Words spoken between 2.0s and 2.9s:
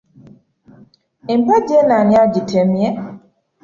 agitemye?